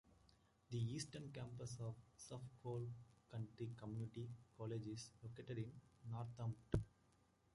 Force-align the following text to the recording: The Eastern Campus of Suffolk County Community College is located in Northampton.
The 0.71 0.79
Eastern 0.79 1.29
Campus 1.31 1.77
of 1.79 1.93
Suffolk 2.17 2.89
County 3.31 3.71
Community 3.77 4.27
College 4.57 4.87
is 4.87 5.11
located 5.21 5.59
in 5.59 5.79
Northampton. 6.11 6.83